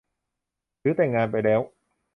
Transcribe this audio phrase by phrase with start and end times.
[0.79, 1.61] หรือแต่งงานไปแล้ว